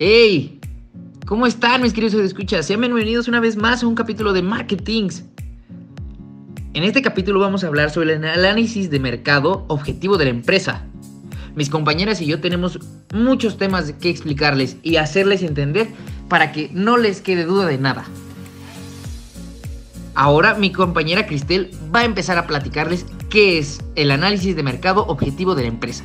[0.00, 0.60] ¡Hey!
[1.26, 2.66] ¿Cómo están mis queridos escuchas?
[2.66, 5.24] Sean bienvenidos una vez más a un capítulo de Marketings.
[6.72, 10.86] En este capítulo vamos a hablar sobre el análisis de mercado objetivo de la empresa.
[11.56, 12.78] Mis compañeras y yo tenemos
[13.12, 15.88] muchos temas que explicarles y hacerles entender
[16.28, 18.04] para que no les quede duda de nada.
[20.14, 25.04] Ahora mi compañera Cristel va a empezar a platicarles qué es el análisis de mercado
[25.08, 26.04] objetivo de la empresa.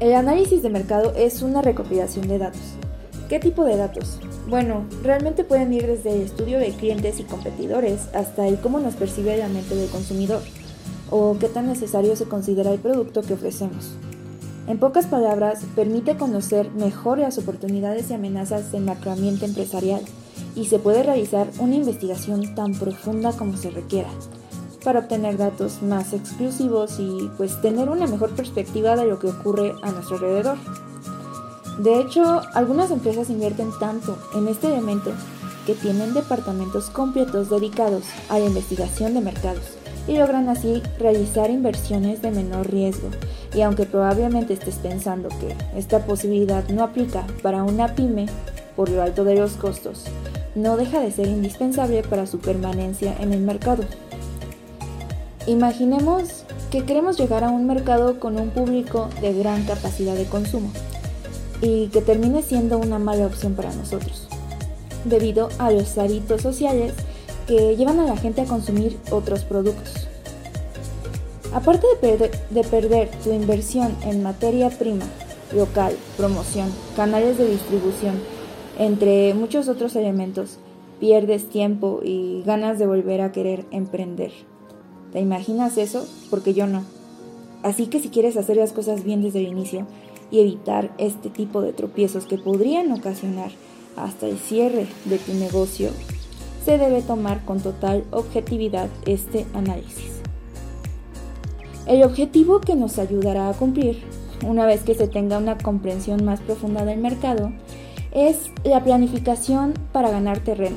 [0.00, 2.60] El análisis de mercado es una recopilación de datos.
[3.28, 4.20] ¿Qué tipo de datos?
[4.48, 8.94] Bueno, realmente pueden ir desde el estudio de clientes y competidores hasta el cómo nos
[8.94, 10.40] percibe la mente del consumidor
[11.10, 13.96] o qué tan necesario se considera el producto que ofrecemos.
[14.68, 20.02] En pocas palabras, permite conocer mejor las oportunidades y amenazas del macroambiente empresarial
[20.54, 24.10] y se puede realizar una investigación tan profunda como se requiera
[24.88, 29.74] para obtener datos más exclusivos y pues tener una mejor perspectiva de lo que ocurre
[29.82, 30.56] a nuestro alrededor.
[31.78, 35.10] De hecho, algunas empresas invierten tanto en este elemento
[35.66, 42.22] que tienen departamentos completos dedicados a la investigación de mercados y logran así realizar inversiones
[42.22, 43.10] de menor riesgo.
[43.54, 48.24] Y aunque probablemente estés pensando que esta posibilidad no aplica para una pyme
[48.74, 50.06] por lo alto de los costos,
[50.54, 53.84] no deja de ser indispensable para su permanencia en el mercado.
[55.48, 60.70] Imaginemos que queremos llegar a un mercado con un público de gran capacidad de consumo
[61.62, 64.28] y que termine siendo una mala opción para nosotros,
[65.06, 66.92] debido a los hábitos sociales
[67.46, 70.06] que llevan a la gente a consumir otros productos.
[71.54, 75.06] Aparte de, de perder tu inversión en materia prima,
[75.56, 78.20] local, promoción, canales de distribución,
[78.78, 80.58] entre muchos otros elementos,
[81.00, 84.32] pierdes tiempo y ganas de volver a querer emprender.
[85.12, 86.06] ¿Te imaginas eso?
[86.30, 86.84] Porque yo no.
[87.62, 89.86] Así que si quieres hacer las cosas bien desde el inicio
[90.30, 93.50] y evitar este tipo de tropiezos que podrían ocasionar
[93.96, 95.90] hasta el cierre de tu negocio,
[96.64, 100.20] se debe tomar con total objetividad este análisis.
[101.86, 104.02] El objetivo que nos ayudará a cumplir,
[104.46, 107.50] una vez que se tenga una comprensión más profunda del mercado,
[108.12, 110.76] es la planificación para ganar terreno,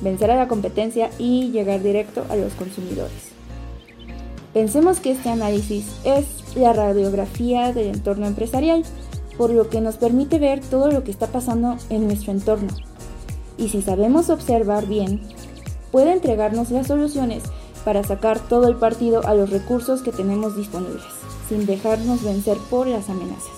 [0.00, 3.35] vencer a la competencia y llegar directo a los consumidores.
[4.56, 6.24] Pensemos que este análisis es
[6.56, 8.84] la radiografía del entorno empresarial,
[9.36, 12.70] por lo que nos permite ver todo lo que está pasando en nuestro entorno.
[13.58, 15.20] Y si sabemos observar bien,
[15.92, 17.42] puede entregarnos las soluciones
[17.84, 21.04] para sacar todo el partido a los recursos que tenemos disponibles,
[21.50, 23.52] sin dejarnos vencer por las amenazas.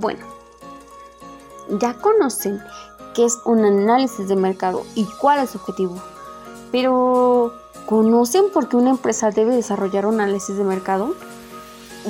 [0.00, 0.24] Bueno,
[1.78, 2.58] ya conocen
[3.14, 5.96] qué es un análisis de mercado y cuál es su objetivo,
[6.70, 11.14] pero ¿Conocen por qué una empresa debe desarrollar un análisis de mercado?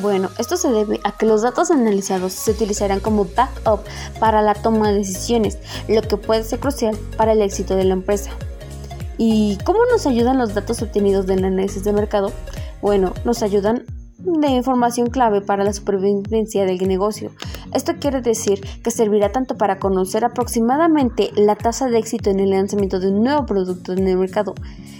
[0.01, 3.81] Bueno, esto se debe a que los datos analizados se utilizarán como backup
[4.19, 7.93] para la toma de decisiones, lo que puede ser crucial para el éxito de la
[7.95, 8.31] empresa.
[9.19, 12.33] ¿Y cómo nos ayudan los datos obtenidos del análisis de mercado?
[12.81, 13.85] Bueno, nos ayudan
[14.25, 17.33] de información clave para la supervivencia del negocio.
[17.75, 22.51] Esto quiere decir que servirá tanto para conocer aproximadamente la tasa de éxito en el
[22.51, 24.55] lanzamiento de un nuevo producto en el mercado,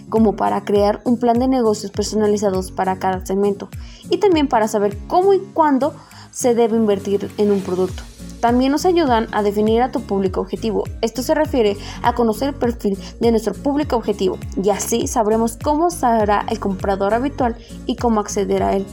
[0.09, 3.69] como para crear un plan de negocios personalizados para cada segmento,
[4.11, 5.95] y también para saber cómo y cuándo
[6.31, 8.03] se debe invertir en un producto.
[8.41, 10.83] También nos ayudan a definir a tu público objetivo.
[11.01, 15.91] Esto se refiere a conocer el perfil de nuestro público objetivo y así sabremos cómo
[15.91, 17.55] será el comprador habitual
[17.87, 18.85] y cómo acceder a él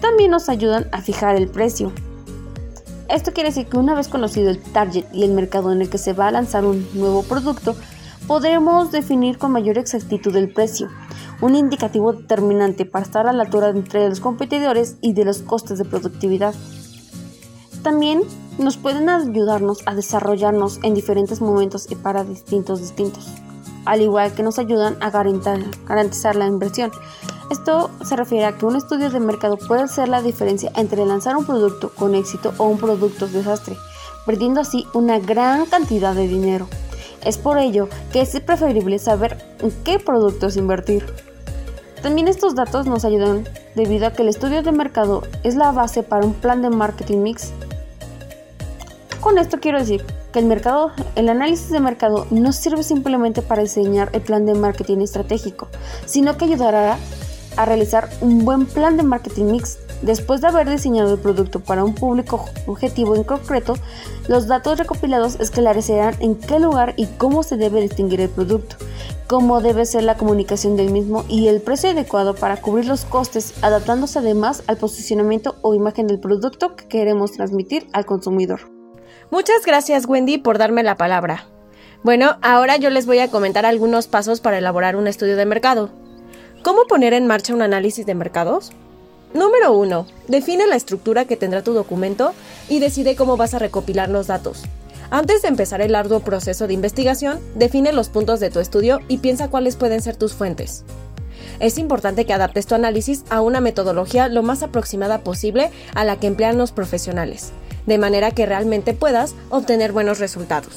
[0.00, 1.92] también nos ayudan a fijar el precio.
[3.08, 5.98] Esto quiere decir que una vez conocido el target y el mercado en el que
[5.98, 7.76] se va a lanzar un nuevo producto,
[8.26, 10.88] podremos definir con mayor exactitud el precio,
[11.40, 15.78] un indicativo determinante para estar a la altura entre los competidores y de los costes
[15.78, 16.54] de productividad.
[17.82, 18.22] También
[18.58, 23.28] nos pueden ayudarnos a desarrollarnos en diferentes momentos y para distintos distintos,
[23.84, 26.90] al igual que nos ayudan a garantizar la inversión.
[27.50, 31.36] Esto se refiere a que un estudio de mercado puede ser la diferencia entre lanzar
[31.36, 33.76] un producto con éxito o un producto desastre,
[34.24, 36.68] perdiendo así una gran cantidad de dinero.
[37.22, 41.04] Es por ello que es preferible saber en qué productos invertir.
[42.02, 46.02] También estos datos nos ayudan debido a que el estudio de mercado es la base
[46.02, 47.52] para un plan de marketing mix.
[49.20, 53.62] Con esto quiero decir que el mercado, el análisis de mercado no sirve simplemente para
[53.62, 55.68] diseñar el plan de marketing estratégico,
[56.04, 56.98] sino que ayudará
[57.56, 61.82] a realizar un buen plan de marketing mix Después de haber diseñado el producto para
[61.82, 63.74] un público objetivo en concreto,
[64.28, 68.76] los datos recopilados esclarecerán en qué lugar y cómo se debe distinguir el producto,
[69.26, 73.54] cómo debe ser la comunicación del mismo y el precio adecuado para cubrir los costes,
[73.62, 78.70] adaptándose además al posicionamiento o imagen del producto que queremos transmitir al consumidor.
[79.30, 81.46] Muchas gracias Wendy por darme la palabra.
[82.02, 86.03] Bueno, ahora yo les voy a comentar algunos pasos para elaborar un estudio de mercado.
[86.64, 88.72] ¿Cómo poner en marcha un análisis de mercados?
[89.34, 90.06] Número 1.
[90.28, 92.32] Define la estructura que tendrá tu documento
[92.70, 94.62] y decide cómo vas a recopilar los datos.
[95.10, 99.18] Antes de empezar el arduo proceso de investigación, define los puntos de tu estudio y
[99.18, 100.86] piensa cuáles pueden ser tus fuentes.
[101.60, 106.18] Es importante que adaptes tu análisis a una metodología lo más aproximada posible a la
[106.18, 107.52] que emplean los profesionales,
[107.84, 110.72] de manera que realmente puedas obtener buenos resultados.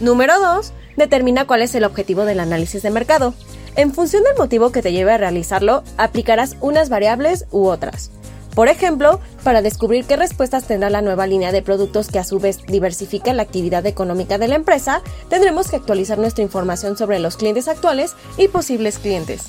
[0.00, 0.72] Número 2.
[0.96, 3.34] Determina cuál es el objetivo del análisis de mercado.
[3.76, 8.10] En función del motivo que te lleve a realizarlo, aplicarás unas variables u otras.
[8.54, 12.40] Por ejemplo, para descubrir qué respuestas tendrá la nueva línea de productos que a su
[12.40, 17.36] vez diversifica la actividad económica de la empresa, tendremos que actualizar nuestra información sobre los
[17.36, 19.44] clientes actuales y posibles clientes.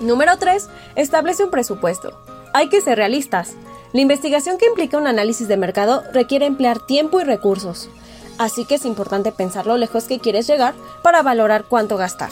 [0.00, 0.68] Número 3.
[0.96, 2.20] Establece un presupuesto.
[2.52, 3.54] Hay que ser realistas.
[3.94, 7.88] La investigación que implica un análisis de mercado requiere emplear tiempo y recursos,
[8.36, 12.28] así que es importante pensar lo lejos que quieres llegar para valorar cuánto gastar.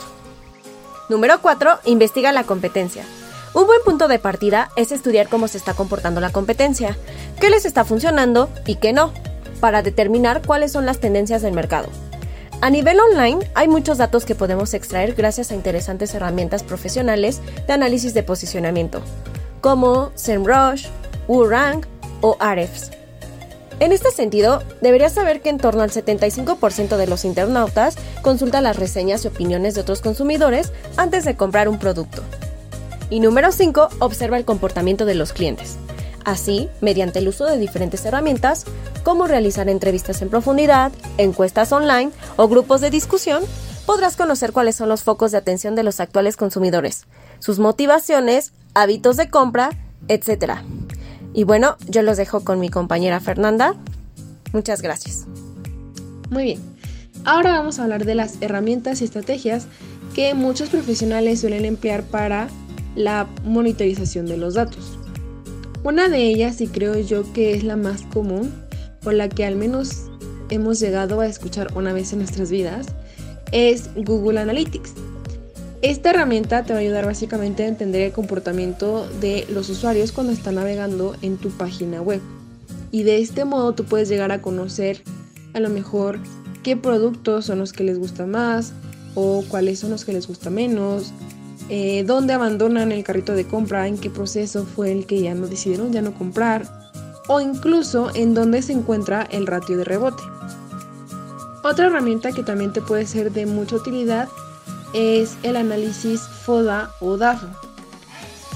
[1.09, 1.81] Número 4.
[1.85, 3.05] Investiga la competencia.
[3.53, 6.97] Un buen punto de partida es estudiar cómo se está comportando la competencia,
[7.41, 9.13] qué les está funcionando y qué no,
[9.61, 11.89] para determinar cuáles son las tendencias del mercado.
[12.61, 17.75] A nivel online, hay muchos datos que podemos extraer gracias a interesantes herramientas profesionales de
[17.75, 19.03] análisis de posicionamiento,
[19.61, 20.87] como SEMrush,
[21.29, 21.87] WooRank
[22.23, 22.91] o Ahrefs.
[23.85, 28.79] En este sentido, deberías saber que en torno al 75% de los internautas consulta las
[28.79, 32.23] reseñas y opiniones de otros consumidores antes de comprar un producto.
[33.11, 35.77] Y número 5, observa el comportamiento de los clientes.
[36.25, 38.65] Así, mediante el uso de diferentes herramientas,
[39.03, 43.45] como realizar entrevistas en profundidad, encuestas online o grupos de discusión,
[43.85, 47.05] podrás conocer cuáles son los focos de atención de los actuales consumidores,
[47.39, 49.69] sus motivaciones, hábitos de compra,
[50.09, 50.63] etc.
[51.35, 53.75] Y bueno, yo los dejo con mi compañera Fernanda.
[54.53, 55.27] Muchas gracias.
[56.31, 56.61] Muy bien.
[57.25, 59.67] Ahora vamos a hablar de las herramientas y estrategias
[60.15, 62.49] que muchos profesionales suelen emplear para
[62.95, 64.99] la monitorización de los datos.
[65.83, 68.53] Una de ellas, y creo yo que es la más común,
[69.05, 70.07] o la que al menos
[70.51, 72.87] hemos llegado a escuchar una vez en nuestras vidas,
[73.53, 74.95] es Google Analytics.
[75.85, 80.33] Esta herramienta te va a ayudar básicamente a entender el comportamiento de los usuarios cuando
[80.33, 82.23] están navegando en tu página web.
[82.91, 85.03] Y de este modo tú puedes llegar a conocer
[85.53, 86.21] a lo mejor
[86.63, 88.73] qué productos son los que les gusta más
[89.15, 91.13] o cuáles son los que les gusta menos,
[91.69, 95.49] eh, dónde abandonan el carrito de compra, en qué proceso fue el que ya no
[95.49, 96.67] decidieron ya no comprar
[97.29, 100.23] o incluso en dónde se encuentra el ratio de rebote.
[101.63, 104.31] Otra herramienta que también te puede ser de mucha utilidad
[104.95, 107.49] es el análisis FODA o DAFO.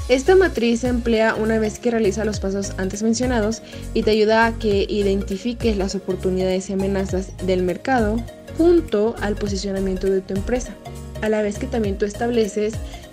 [0.09, 3.61] Esta matriz se emplea una vez que realiza los pasos antes mencionados
[3.93, 8.17] y te ayuda a que identifiques las oportunidades y amenazas del mercado
[8.57, 10.75] junto al posicionamiento de tu empresa,
[11.21, 12.73] a la vez que también tú estableces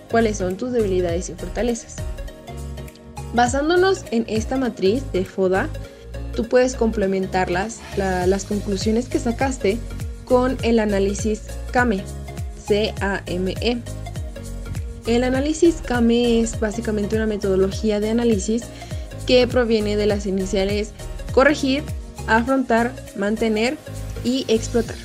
[0.10, 1.98] cuáles son tus debilidades y fortalezas.
[3.34, 5.68] Basándonos en esta matriz de FODA,
[6.34, 9.78] tú puedes complementar las, las conclusiones que sacaste
[10.24, 11.42] con el análisis
[11.72, 12.04] CAME,
[12.68, 13.82] CAME.
[15.08, 18.64] El análisis CAME es básicamente una metodología de análisis
[19.28, 20.92] que proviene de las iniciales
[21.32, 21.84] corregir,
[22.28, 23.78] afrontar, mantener
[24.24, 24.98] y explotar.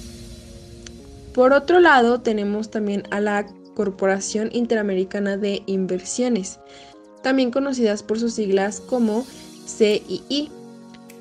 [1.34, 6.58] Por otro lado, tenemos también a la Corporación Interamericana de Inversiones,
[7.22, 9.24] también conocidas por sus siglas como
[9.66, 10.50] CII,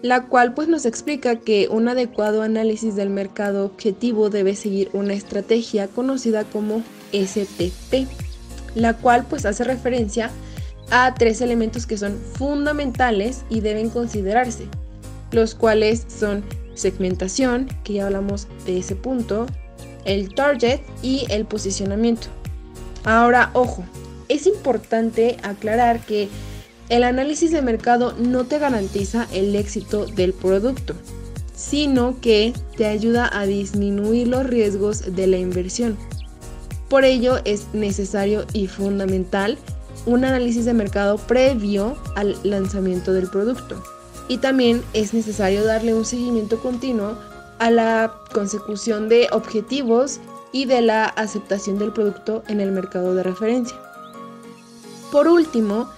[0.02, 5.14] la cual pues nos explica que un adecuado análisis del mercado objetivo debe seguir una
[5.14, 8.08] estrategia conocida como STP,
[8.76, 10.32] la cual pues hace referencia
[10.92, 14.68] a tres elementos que son fundamentales y deben considerarse,
[15.32, 16.44] los cuales son
[16.76, 19.46] segmentación, que ya hablamos de ese punto,
[20.06, 22.28] el target y el posicionamiento.
[23.04, 23.84] Ahora, ojo,
[24.30, 26.30] es importante aclarar que
[26.90, 30.96] el análisis de mercado no te garantiza el éxito del producto,
[31.56, 35.98] sino que te ayuda a disminuir los riesgos de la inversión.
[36.90, 39.58] Por ello es necesario y fundamental
[40.08, 43.84] un análisis de mercado previo al lanzamiento del producto.
[44.28, 47.16] Y también es necesario darle un seguimiento continuo
[47.60, 50.20] a la consecución de objetivos
[50.52, 53.78] y de la aceptación del producto en el mercado de referencia.
[55.12, 55.90] Por último,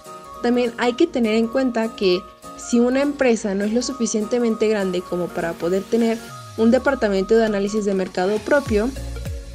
[0.42, 2.20] también hay que tener en cuenta que
[2.58, 6.18] si una empresa no es lo suficientemente grande como para poder tener
[6.58, 8.90] un departamento de análisis de mercado propio,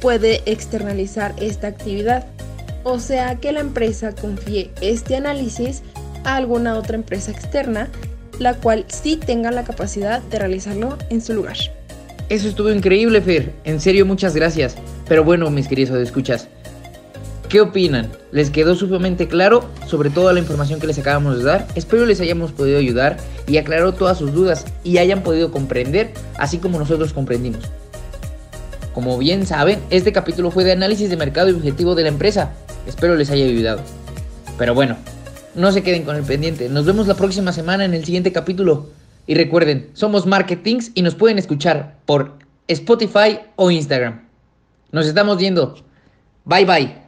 [0.00, 2.26] puede externalizar esta actividad.
[2.84, 5.82] O sea que la empresa confíe este análisis
[6.24, 7.88] a alguna otra empresa externa,
[8.38, 11.56] la cual sí tenga la capacidad de realizarlo en su lugar.
[12.28, 13.52] Eso estuvo increíble, Fer.
[13.64, 14.76] En serio, muchas gracias.
[15.08, 16.48] Pero bueno, mis queridos escuchas,
[17.48, 18.10] ¿qué opinan?
[18.30, 21.66] ¿Les quedó sumamente claro sobre toda la información que les acabamos de dar?
[21.74, 26.58] Espero les hayamos podido ayudar y aclarar todas sus dudas y hayan podido comprender, así
[26.58, 27.60] como nosotros comprendimos.
[28.92, 32.52] Como bien saben, este capítulo fue de análisis de mercado y objetivo de la empresa.
[32.86, 33.80] Espero les haya ayudado.
[34.58, 34.96] Pero bueno,
[35.54, 36.68] no se queden con el pendiente.
[36.68, 38.86] Nos vemos la próxima semana en el siguiente capítulo.
[39.26, 44.22] Y recuerden, somos Marketings y nos pueden escuchar por Spotify o Instagram.
[44.90, 45.76] Nos estamos viendo.
[46.44, 47.07] Bye bye.